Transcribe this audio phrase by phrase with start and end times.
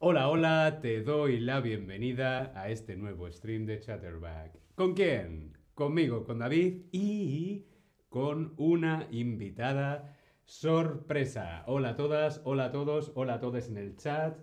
[0.00, 4.52] Hola, hola, te doy la bienvenida a este nuevo stream de Chatterback.
[4.76, 5.58] ¿Con quién?
[5.74, 7.66] Conmigo, con David y
[8.08, 11.64] con una invitada sorpresa.
[11.66, 14.38] Hola a todas, hola a todos, hola a todos en el chat.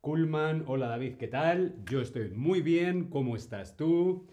[0.00, 1.74] Kulman, hola David, ¿qué tal?
[1.90, 4.28] Yo estoy muy bien, ¿cómo estás tú?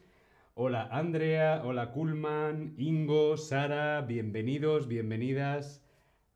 [0.53, 5.81] Hola Andrea, hola Kulman, Ingo, Sara, bienvenidos, bienvenidas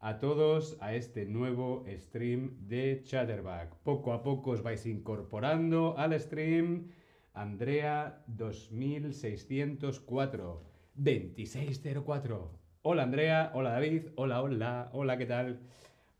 [0.02, 3.76] a todos a este nuevo stream de Chatterback.
[3.84, 6.90] Poco a poco os vais incorporando al stream.
[7.34, 10.64] Andrea 2604
[10.96, 12.52] 2604.
[12.82, 15.60] Hola Andrea, hola David, hola, hola, hola, ¿qué tal?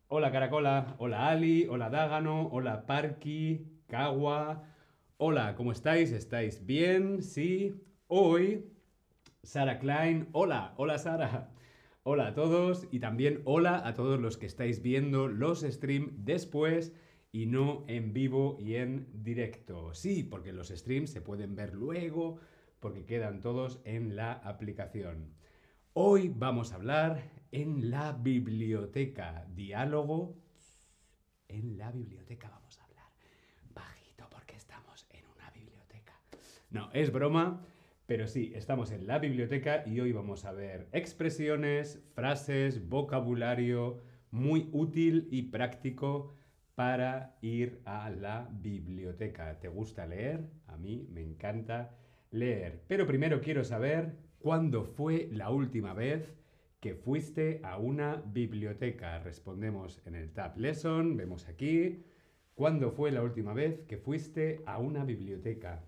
[0.10, 4.64] Hola Caracola, hola Ali, hola Dágano, hola Parky, Kawa.
[5.18, 6.12] Hola, ¿cómo estáis?
[6.12, 7.24] ¿Estáis bien?
[7.24, 7.74] Sí.
[8.08, 8.70] Hoy,
[9.42, 10.28] Sara Klein.
[10.34, 11.51] Hola, hola Sara.
[12.04, 16.94] Hola a todos y también hola a todos los que estáis viendo los streams después
[17.32, 19.94] y no en vivo y en directo.
[19.94, 22.40] Sí, porque los streams se pueden ver luego
[22.80, 25.36] porque quedan todos en la aplicación.
[25.94, 29.46] Hoy vamos a hablar en la biblioteca.
[29.54, 30.42] Diálogo.
[31.48, 33.12] En la biblioteca vamos a hablar.
[33.76, 36.20] Bajito porque estamos en una biblioteca.
[36.72, 37.64] No, es broma.
[38.12, 44.68] Pero sí, estamos en la biblioteca y hoy vamos a ver expresiones, frases, vocabulario muy
[44.74, 46.36] útil y práctico
[46.76, 49.62] para ir a la biblioteca.
[49.62, 50.50] ¿Te gusta leer?
[50.68, 51.96] A mí me encanta
[52.32, 52.84] leer.
[52.90, 56.36] Pero primero quiero saber cuándo fue la última vez
[56.82, 59.20] que fuiste a una biblioteca.
[59.20, 62.04] Respondemos en el Tab Lesson, vemos aquí.
[62.56, 65.86] ¿Cuándo fue la última vez que fuiste a una biblioteca?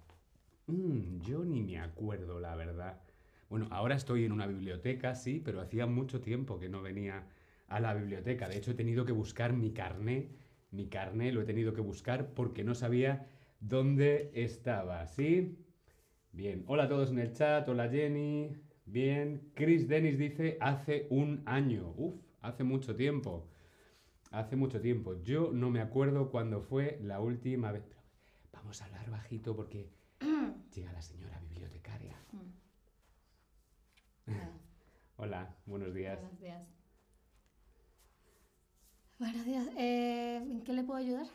[0.68, 3.02] Mm, yo ni me acuerdo, la verdad.
[3.50, 7.28] Bueno, ahora estoy en una biblioteca, sí, pero hacía mucho tiempo que no venía
[7.68, 8.48] a la biblioteca.
[8.50, 10.30] De hecho, he tenido que buscar mi carné.
[10.72, 13.28] Mi carné lo he tenido que buscar porque no sabía
[13.60, 15.58] dónde estaba, ¿sí?
[16.32, 18.52] Bien, hola a todos en el chat, hola Jenny.
[18.86, 21.94] Bien, Chris Dennis dice hace un año.
[21.98, 23.48] Uf, hace mucho tiempo.
[24.32, 25.22] Hace mucho tiempo.
[25.24, 27.84] Yo no me acuerdo cuándo fue la última vez.
[28.52, 29.90] vamos a hablar bajito porque
[30.24, 32.16] Llega la señora bibliotecaria.
[32.32, 34.32] Mm.
[35.18, 36.20] Hola, buenos días.
[36.22, 36.66] Buenos días.
[39.20, 39.68] Buenos días.
[39.78, 41.28] Eh, ¿En qué le puedo ayudar?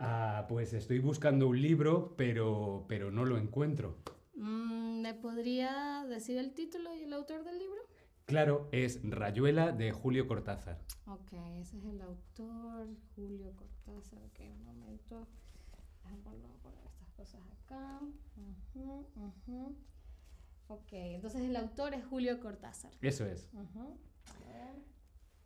[0.00, 3.98] Ah, pues estoy buscando un libro, pero, pero no lo encuentro.
[4.34, 7.80] Mm, ¿Me podría decir el título y el autor del libro?
[8.26, 10.80] Claro, es Rayuela de Julio Cortázar.
[11.06, 14.18] Ok, ese es el autor, Julio Cortázar.
[14.24, 15.28] Ok, un momento.
[16.02, 16.74] Déjame poner estas
[17.16, 18.00] cosas acá.
[20.68, 22.92] Ok, entonces el autor es Julio Cortázar.
[23.00, 23.48] Eso es.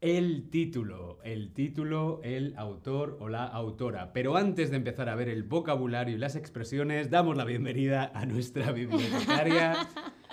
[0.00, 4.12] El título, el título, el autor o la autora.
[4.12, 8.24] Pero antes de empezar a ver el vocabulario y las expresiones, damos la bienvenida a
[8.24, 9.88] nuestra bibliotecaria.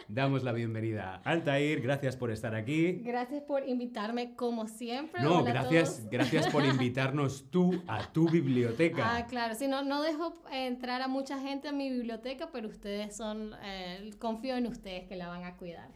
[0.08, 1.82] Damos la bienvenida a Altair.
[1.82, 3.02] Gracias por estar aquí.
[3.04, 5.22] Gracias por invitarme como siempre.
[5.22, 9.18] No, gracias, gracias por invitarnos tú a tu biblioteca.
[9.18, 9.56] Ah, claro.
[9.56, 14.12] Si no, no dejo entrar a mucha gente a mi biblioteca, pero ustedes son, eh,
[14.20, 15.90] confío en ustedes que la van a cuidar.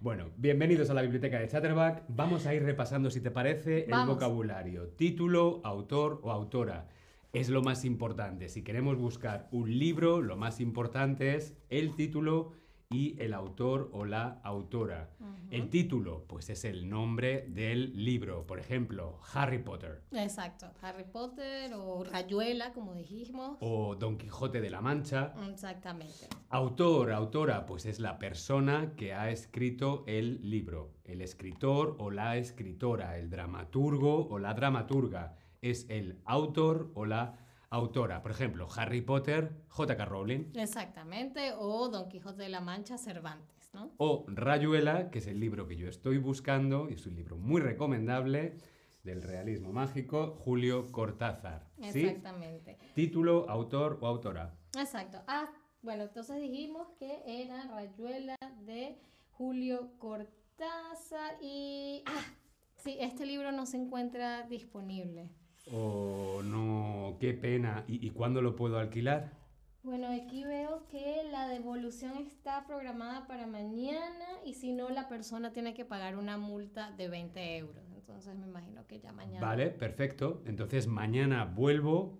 [0.00, 2.04] Bueno, bienvenidos a la biblioteca de Chatterback.
[2.08, 4.90] Vamos a ir repasando, si te parece, el vocabulario.
[4.90, 6.88] Título, autor o autora.
[7.32, 8.48] Es lo más importante.
[8.48, 12.52] Si queremos buscar un libro, lo más importante es el título
[12.90, 15.10] y el autor o la autora.
[15.50, 18.46] El título, pues es el nombre del libro.
[18.46, 20.02] Por ejemplo, Harry Potter.
[20.12, 23.58] Exacto, Harry Potter o Rayuela, como dijimos.
[23.60, 25.34] O Don Quijote de la Mancha.
[25.50, 26.28] Exactamente.
[26.48, 30.92] Autor, autora, pues es la persona que ha escrito el libro.
[31.04, 35.36] El escritor o la escritora, el dramaturgo o la dramaturga.
[35.60, 38.22] Es el autor o la autora.
[38.22, 40.04] Por ejemplo, Harry Potter, J.K.
[40.04, 40.52] Rowling.
[40.54, 43.92] Exactamente, o Don Quijote de la Mancha, Cervantes, ¿no?
[43.98, 47.60] O Rayuela, que es el libro que yo estoy buscando, y es un libro muy
[47.60, 48.56] recomendable,
[49.02, 51.66] del realismo mágico, Julio Cortázar.
[51.78, 52.78] Exactamente.
[52.94, 54.54] Título, autor o autora.
[54.76, 55.22] Exacto.
[55.26, 55.48] Ah,
[55.82, 58.36] bueno, entonces dijimos que era Rayuela
[58.66, 59.00] de
[59.30, 62.02] Julio Cortázar y...
[62.06, 62.24] Ah,
[62.76, 65.30] sí, este libro no se encuentra disponible.
[65.72, 67.84] Oh, no, qué pena.
[67.86, 69.32] ¿Y, cuándo lo puedo alquilar?
[69.82, 75.52] Bueno, aquí veo que la devolución está programada para mañana y si no, la persona
[75.52, 77.84] tiene que pagar una multa de 20 euros.
[77.94, 79.46] Entonces me imagino que ya mañana.
[79.46, 80.42] Vale, perfecto.
[80.46, 82.18] Entonces mañana vuelvo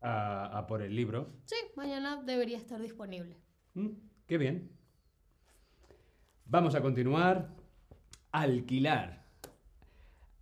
[0.00, 1.32] a, por el libro.
[1.44, 3.36] Sí, mañana debería estar disponible.
[3.74, 3.90] Mm,
[4.26, 4.70] qué bien.
[6.44, 7.50] Vamos a continuar.
[8.32, 9.25] Alquilar.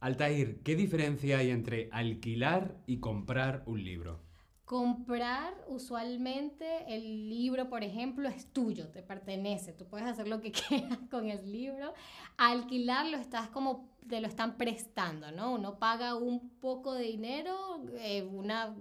[0.04, 4.20] Altair, ¿qué diferencia hay entre alquilar y comprar un libro?
[4.66, 10.52] Comprar usualmente el libro, por ejemplo, es tuyo, te pertenece, tú puedes hacer lo que
[10.68, 11.94] quieras con el libro.
[12.36, 15.54] Alquilarlo estás como te lo están prestando, ¿no?
[15.54, 18.76] Uno paga un poco de dinero, eh, una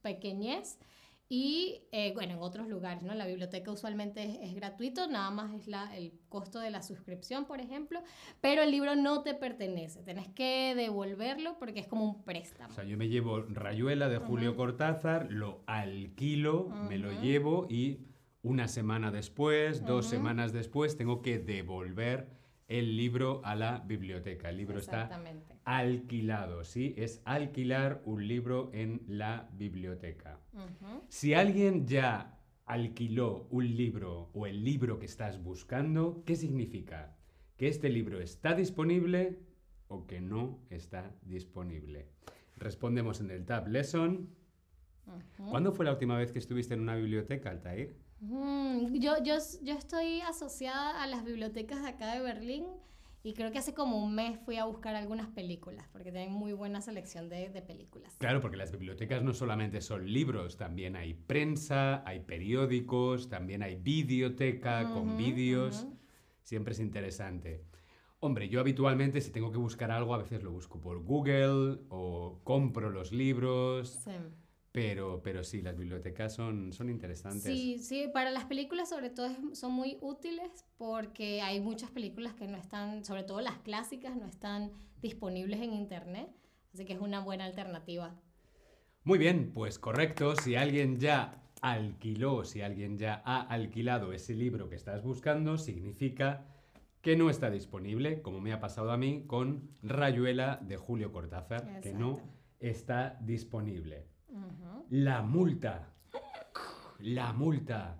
[0.00, 0.76] pequeñez,
[1.34, 3.14] y eh, bueno, en otros lugares, ¿no?
[3.14, 7.46] La biblioteca usualmente es, es gratuito, nada más es la, el costo de la suscripción,
[7.46, 8.02] por ejemplo,
[8.42, 12.68] pero el libro no te pertenece, tenés que devolverlo porque es como un préstamo.
[12.68, 14.58] O sea, yo me llevo Rayuela de Julio Ujú.
[14.58, 18.00] Cortázar, lo alquilo, me lo llevo y
[18.42, 20.16] una semana después, dos Ujú.
[20.16, 22.28] semanas después, tengo que devolver
[22.68, 24.50] el libro a la biblioteca.
[24.50, 25.22] El libro está
[25.64, 26.94] alquilado, ¿sí?
[26.96, 30.40] Es alquilar un libro en la biblioteca.
[31.08, 37.16] Si alguien ya alquiló un libro o el libro que estás buscando, ¿qué significa?
[37.56, 39.40] ¿Que este libro está disponible
[39.88, 42.08] o que no está disponible?
[42.56, 44.30] Respondemos en el Tab Lesson.
[45.50, 47.96] ¿Cuándo fue la última vez que estuviste en una biblioteca, Altair?
[48.22, 52.64] Mm, yo, yo, yo estoy asociada a las bibliotecas de acá de Berlín
[53.24, 56.52] y creo que hace como un mes fui a buscar algunas películas porque tienen muy
[56.52, 58.14] buena selección de, de películas.
[58.18, 63.74] Claro, porque las bibliotecas no solamente son libros, también hay prensa, hay periódicos, también hay
[63.74, 65.82] videoteca con Ujú, vídeos.
[65.82, 65.96] ujú.
[66.44, 67.64] Siempre es interesante.
[68.20, 72.40] Hombre, yo habitualmente si tengo que buscar algo, a veces lo busco por Google o
[72.44, 74.12] compro los libros, Sí.
[74.72, 77.42] Pero, pero sí, las bibliotecas son, son interesantes.
[77.42, 82.48] Sí, sí, para las películas sobre todo son muy útiles porque hay muchas películas que
[82.48, 84.72] no están, sobre todo las clásicas, no están
[85.02, 86.30] disponibles en internet,
[86.72, 88.18] así que es una buena alternativa.
[89.04, 90.36] Muy bien, pues correcto.
[90.36, 96.46] Si alguien ya alquiló, si alguien ya ha alquilado ese libro que estás buscando, significa
[97.02, 101.80] que no está disponible, como me ha pasado a mí con Rayuela de Julio Cortázar,
[101.80, 102.32] que no Exacto.
[102.60, 104.11] está disponible.
[104.90, 105.88] La multa.
[107.00, 107.98] La multa.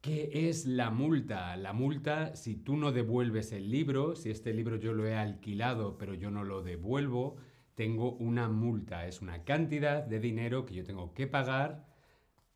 [0.00, 1.56] ¿Qué es la multa?
[1.56, 5.98] La multa, si tú no devuelves el libro, si este libro yo lo he alquilado
[5.98, 7.36] pero yo no lo devuelvo,
[7.74, 9.06] tengo una multa.
[9.06, 11.86] Es una cantidad de dinero que yo tengo que pagar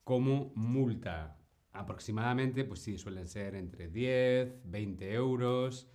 [0.05, 1.37] como multa.
[1.73, 5.89] Aproximadamente, pues sí, suelen ser entre 10, 20 euros.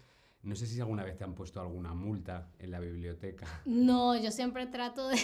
[0.44, 3.48] No sé si alguna vez te han puesto alguna multa en la biblioteca.
[3.66, 5.18] No, yo siempre trato de,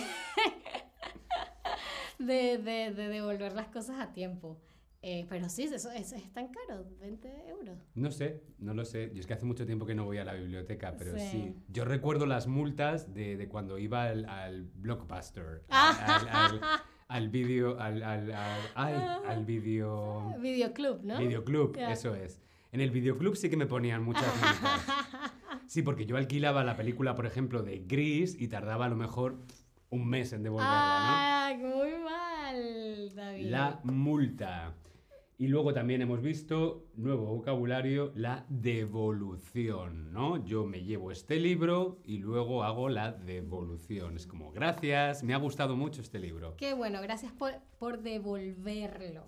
[2.26, 4.60] de, de- de devolver las cosas a tiempo.
[5.06, 7.78] Eh, pero sí, eso, eso es tan caro, 20 euros.
[7.94, 9.12] No sé, no lo sé.
[9.14, 11.28] Yo es que hace mucho tiempo que no voy a la biblioteca, pero sí.
[11.30, 11.56] Sí.
[11.68, 16.20] Yo recuerdo las multas de, de cuando iba al, al Blockbuster, Ah.
[16.22, 21.20] al, al, al, al vídeo, al, al, al vídeo, Videoclub, ¿no?
[21.20, 21.92] videoclub, Ya.
[21.92, 22.42] eso es.
[22.72, 24.86] En el videoclub sí que me ponían muchas multas.
[25.68, 29.38] Sí, porque yo alquilaba la película, por ejemplo, de Gris y tardaba a lo mejor
[29.90, 30.72] un mes en devolverla,
[31.50, 33.14] Ah, muy mal, ¿no?
[33.22, 33.33] David.
[33.50, 34.76] La multa.
[35.38, 40.46] Y luego también hemos visto, nuevo vocabulario, la devolución, ¿no?
[40.46, 44.16] Yo me llevo este libro y luego hago la devolución.
[44.16, 46.56] Es como, gracias, me ha gustado mucho este libro.
[46.56, 49.26] Qué bueno, gracias por, por devolverlo.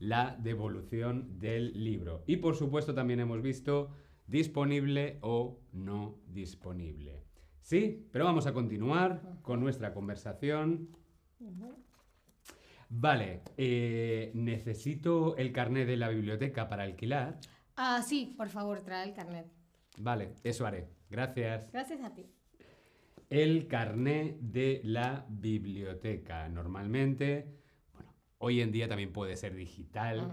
[0.00, 2.24] La devolución del libro.
[2.26, 3.90] Y por supuesto también hemos visto
[4.26, 7.22] disponible o no disponible.
[7.62, 10.90] Sí, pero vamos a continuar con nuestra conversación.
[12.96, 17.40] Vale, eh, necesito el carnet de la biblioteca para alquilar.
[17.74, 19.46] Ah, sí, por favor, trae el carnet.
[19.98, 20.86] Vale, eso haré.
[21.10, 21.72] Gracias.
[21.72, 22.24] Gracias a ti.
[23.30, 26.48] El carnet de la biblioteca.
[26.48, 27.58] Normalmente,
[27.94, 30.32] bueno, hoy en día también puede ser digital,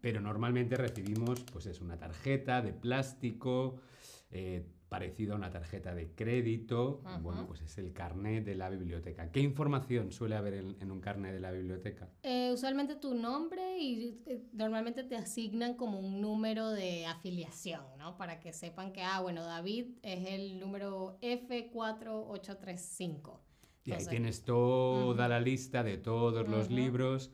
[0.00, 3.82] pero normalmente recibimos, pues es una tarjeta de plástico,
[4.30, 7.02] eh, parecido a una tarjeta de crédito.
[7.04, 7.18] Ajá.
[7.18, 9.30] Bueno, pues es el carnet de la biblioteca.
[9.32, 12.08] ¿Qué información suele haber en, en un carnet de la biblioteca?
[12.22, 18.16] Eh, usualmente tu nombre y eh, normalmente te asignan como un número de afiliación, ¿no?
[18.16, 23.40] Para que sepan que, ah, bueno, David es el número F4835.
[23.84, 25.30] Y ahí tienes toda Ujú.
[25.30, 26.76] la lista de todos los Ujú.
[26.76, 27.30] libros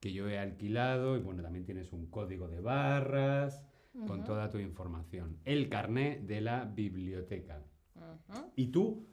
[0.00, 3.62] que yo he alquilado y bueno, también tienes un código de barras
[4.06, 5.38] con toda tu información.
[5.44, 7.62] El carnet de la biblioteca.
[8.54, 9.06] ¿Y tú?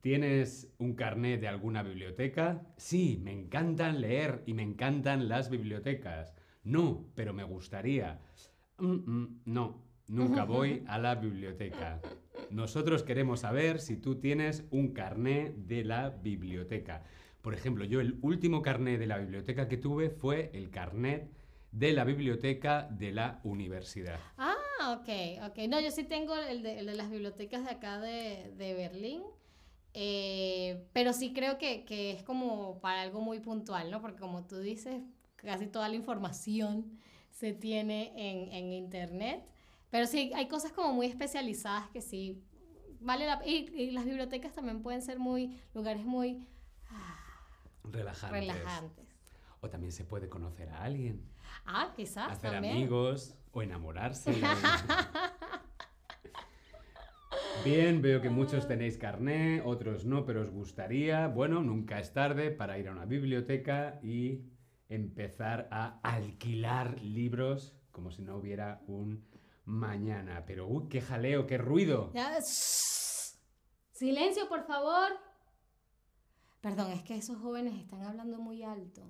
[0.00, 2.62] ¿Tienes un carnet de alguna biblioteca?
[2.76, 6.34] Sí, me encantan leer y me encantan las bibliotecas.
[6.62, 8.20] No, pero me gustaría.
[8.78, 12.00] Mm, mm, no, nunca voy a la biblioteca.
[12.50, 17.02] Nosotros queremos saber si tú tienes un carnet de la biblioteca.
[17.40, 21.30] Por ejemplo, yo el último carnet de la biblioteca que tuve fue el carnet
[21.74, 24.20] de la biblioteca de la universidad.
[24.38, 25.08] Ah, ok,
[25.50, 25.58] ok.
[25.68, 29.22] No, yo sí tengo el de, el de las bibliotecas de acá de, de Berlín.
[29.92, 34.00] Eh, pero sí creo que, que es como para algo muy puntual, ¿no?
[34.00, 35.02] Porque como tú dices,
[35.36, 36.98] casi toda la información
[37.30, 39.44] se tiene en, en internet.
[39.90, 42.42] Pero sí, hay cosas como muy especializadas que sí
[43.00, 46.46] vale la y, y las bibliotecas también pueden ser muy lugares muy
[46.88, 47.18] ah,
[47.84, 48.30] Relajantes.
[48.40, 49.13] relajantes.
[49.64, 51.26] O también se puede conocer a alguien,
[51.64, 52.76] Ah, quizás hacer también.
[52.76, 54.30] amigos o enamorarse.
[57.64, 61.28] Bien, veo que muchos tenéis carné, otros no, pero os gustaría.
[61.28, 64.42] Bueno, nunca es tarde para ir a una biblioteca y
[64.90, 69.24] empezar a alquilar libros como si no hubiera un
[69.64, 70.44] mañana.
[70.46, 72.12] Pero, uy, qué jaleo, qué ruido.
[73.92, 75.12] Silencio, por favor.
[76.60, 79.02] Perdón, es que esos jóvenes están hablando muy alto.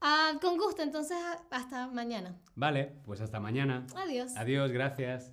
[0.00, 1.16] Ah, con gusto, entonces
[1.50, 2.40] hasta mañana.
[2.54, 3.86] Vale, pues hasta mañana.
[3.96, 4.36] Adiós.
[4.36, 5.32] Adiós, gracias.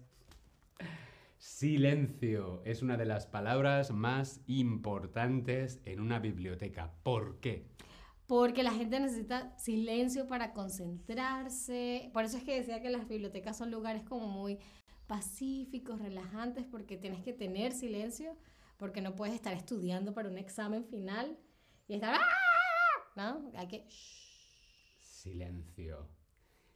[1.37, 6.91] Silencio es una de las palabras más importantes en una biblioteca.
[7.03, 7.67] ¿Por qué?
[8.25, 12.09] Porque la gente necesita silencio para concentrarse.
[12.13, 14.57] Por eso es que decía que las bibliotecas son lugares como muy
[15.05, 18.35] pacíficos, relajantes, porque tienes que tener silencio,
[18.77, 21.37] porque no puedes estar estudiando para un examen final
[21.87, 22.15] y estar...
[22.15, 22.21] "Ah",
[23.15, 23.51] ¿No?
[23.55, 23.87] Hay que...
[25.29, 26.07] Silencio.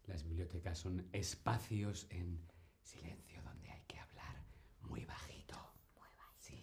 [0.08, 2.40] Las bibliotecas son espacios en
[2.82, 4.44] silencio donde hay que hablar
[4.82, 5.56] muy bajito.
[6.00, 6.40] Muy bajito.
[6.40, 6.60] Sí.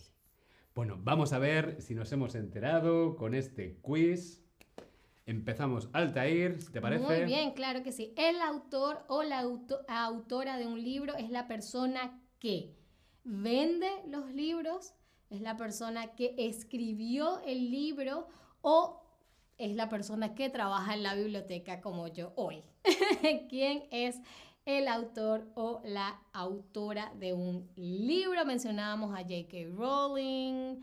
[0.74, 4.42] Bueno, vamos a ver si nos hemos enterado con este quiz.
[5.26, 7.04] Empezamos Altair, si te parece.
[7.04, 8.12] Muy bien, claro que sí.
[8.16, 12.74] El autor o la auto- autora de un libro es la persona que
[13.22, 14.92] vende los libros,
[15.30, 18.26] es la persona que escribió el libro
[18.60, 19.04] o
[19.58, 22.62] es la persona que trabaja en la biblioteca como yo hoy.
[23.48, 24.20] ¿Quién es
[24.64, 28.44] el autor o la autora de un libro?
[28.44, 29.56] Mencionábamos a J.K.
[29.74, 30.80] Rowling,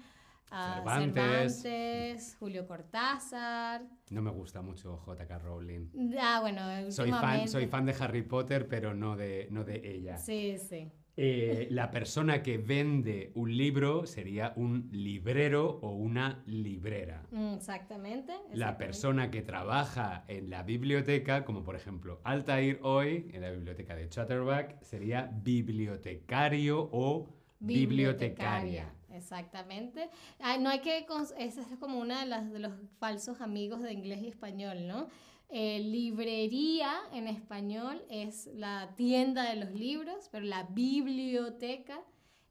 [0.51, 1.61] a Cervantes.
[1.61, 3.83] Cervantes, Julio Cortázar.
[4.09, 5.39] No me gusta mucho J.K.
[5.39, 5.89] Rowling.
[6.19, 10.17] Ah, bueno, Soy fan, soy fan de Harry Potter, pero no de, no de ella.
[10.17, 10.91] Sí, sí.
[11.15, 17.23] Eh, la persona que vende un libro sería un librero o una librera.
[17.29, 18.33] Mm, Exactamente.
[18.53, 23.95] La persona que trabaja en la biblioteca, como por ejemplo Altair hoy, en la biblioteca
[23.95, 27.27] de Chatterback, sería bibliotecario o
[27.59, 28.91] bibliotecaria.
[29.11, 30.09] Exactamente.
[30.39, 31.05] Ay, no hay que.
[31.37, 35.07] Esa es como una de, las, de los falsos amigos de inglés y español, ¿no?
[35.55, 42.01] Eh, librería en español es la tienda de los libros, pero la biblioteca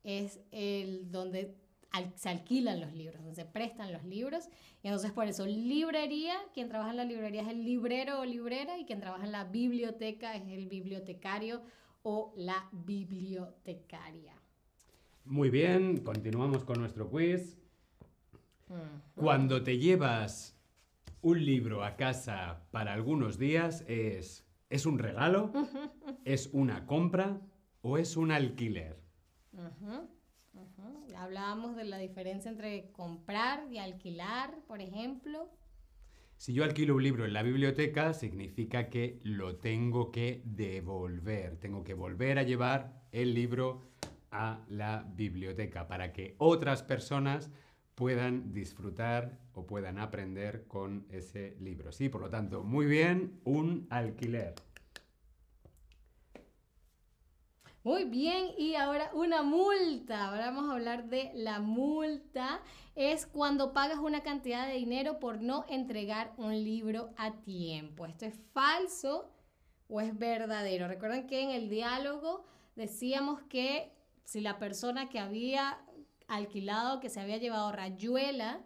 [0.05, 1.57] es el donde
[1.91, 4.49] al- se alquilan los libros, donde se prestan los libros.
[4.85, 8.79] Y entonces por eso librería, quien trabaja en la librería es el librero o librera
[8.79, 11.61] y quien trabaja en la biblioteca es el bibliotecario
[12.05, 14.35] o la bibliotecaria.
[15.25, 17.57] Muy bien, continuamos con nuestro quiz.
[18.69, 19.21] Mm.
[19.21, 20.57] Cuando te llevas
[21.23, 25.53] un libro a casa para algunos días, ¿es, ¿es un regalo?
[26.25, 27.41] ¿Es una compra?
[27.81, 29.01] ¿O es un alquiler?
[31.17, 35.49] Hablábamos de la diferencia entre comprar y alquilar, por ejemplo.
[36.37, 41.57] Si yo alquilo un libro en la biblioteca, significa que lo tengo que devolver.
[41.59, 43.93] Tengo que volver a llevar el libro
[44.33, 47.53] a la biblioteca para que otras personas
[47.95, 51.93] puedan disfrutar o puedan aprender con ese libro.
[51.93, 54.55] Sí, por lo tanto, muy bien, un alquiler.
[57.85, 60.29] Muy bien, y ahora una multa.
[60.29, 62.61] Ahora vamos a hablar de la multa.
[62.95, 68.07] Es cuando pagas una cantidad de dinero por no entregar un libro a tiempo.
[68.07, 69.33] ¿Esto es falso
[69.89, 70.87] o es verdadero?
[70.87, 72.45] Recuerden que en el diálogo
[72.77, 75.85] decíamos que si la persona que había
[76.37, 78.65] alquilado, que se había llevado rayuela,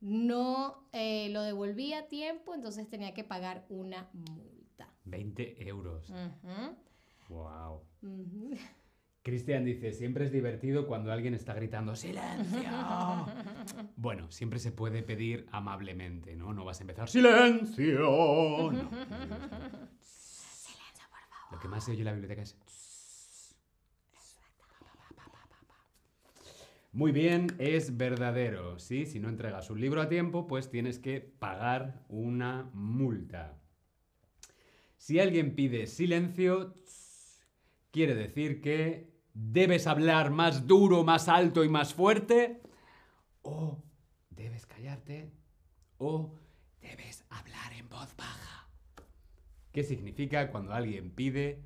[0.00, 4.88] no eh, lo devolvía a tiempo, entonces tenía que pagar una multa.
[5.04, 6.12] 20 euros.
[7.28, 7.82] Wow.
[8.02, 8.56] ujú.
[9.22, 12.62] Cristian dice, siempre es divertido cuando alguien está gritando ¡Silencio!
[13.96, 16.54] bueno, siempre se puede pedir amablemente, ¿no?
[16.54, 18.00] No vas a empezar ¡Silencio!
[18.00, 18.90] No.
[20.00, 21.52] Silencio, por favor.
[21.52, 22.56] Lo que más se oye en la biblioteca es...
[26.92, 29.06] Muy bien, es verdadero, ¿sí?
[29.06, 33.56] Si no entregas un libro a tiempo, pues tienes que pagar una multa.
[34.96, 36.74] Si alguien pide silencio,
[37.92, 42.60] quiere decir que debes hablar más duro, más alto y más fuerte,
[43.42, 43.84] o
[44.30, 45.30] debes callarte,
[45.98, 46.34] o
[46.82, 48.68] debes hablar en voz baja.
[49.70, 51.62] ¿Qué significa cuando alguien pide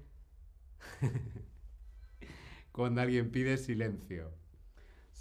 [2.73, 4.44] cuando alguien pide silencio?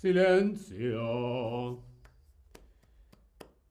[0.03, 1.81] Silencio.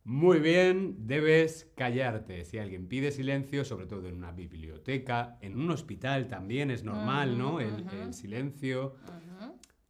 [0.05, 2.47] Muy bien, debes callarte.
[2.47, 7.37] Si alguien pide silencio, sobre todo en una biblioteca, en un hospital también es normal,
[7.37, 7.61] ¿no?
[7.61, 8.95] El, silencio,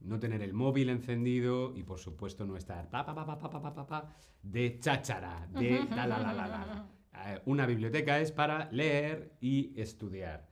[0.00, 3.72] no tener el móvil encendido y por supuesto no estar pa pa pa pa pa
[3.72, 6.88] pa, pa de cháchara, de la la la la la.
[7.24, 10.51] Eh, una biblioteca es para leer y estudiar.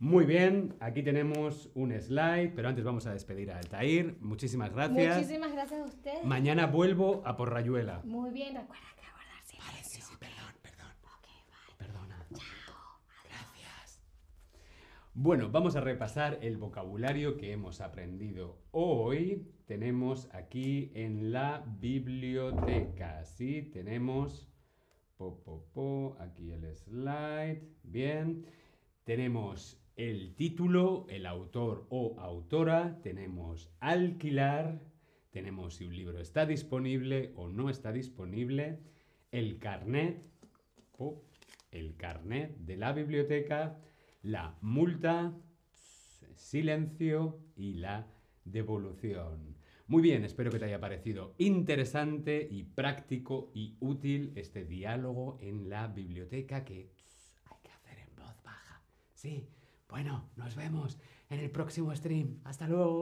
[0.00, 4.16] Muy bien, aquí tenemos un slide, pero antes vamos a despedir a Altair.
[4.22, 5.16] Muchísimas gracias.
[5.18, 6.24] Muchísimas gracias a ustedes.
[6.24, 8.00] Mañana vuelvo a por Rayuela.
[8.04, 10.18] Muy bien, recuerda que guardar silencio.
[10.18, 10.92] perdón, perdón.
[11.76, 12.26] Perdona.
[13.28, 14.00] Gracias.
[15.12, 19.52] Bueno, vamos a repasar el vocabulario que hemos aprendido hoy.
[19.66, 23.68] Tenemos aquí en la biblioteca, ¿sí?
[23.70, 24.46] Tenemos...
[25.18, 27.68] Po, po, po, aquí el slide.
[27.82, 28.46] Bien.
[29.04, 33.00] Tenemos el título, el autor o autora.
[33.02, 34.80] Tenemos alquilar.
[35.30, 38.80] Tenemos si un libro está disponible o no está disponible.
[39.30, 40.22] El carnet.
[40.96, 41.24] po,
[41.70, 43.78] el carnet de la biblioteca.
[44.22, 45.34] La multa.
[46.34, 48.06] Silencio y la
[48.44, 49.56] devolución.
[49.90, 55.68] Muy bien, espero que te haya parecido interesante y práctico y útil este diálogo en
[55.68, 56.92] la biblioteca que
[57.44, 58.82] hay que hacer en voz baja.
[59.14, 59.48] Sí,
[59.90, 62.40] bueno, nos vemos en el próximo stream.
[62.44, 62.98] Hasta luego.